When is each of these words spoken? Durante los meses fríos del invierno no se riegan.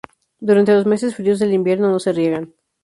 Durante 0.39 0.73
los 0.73 0.87
meses 0.87 1.13
fríos 1.15 1.37
del 1.37 1.53
invierno 1.53 1.91
no 1.91 1.99
se 1.99 2.11
riegan. 2.11 2.55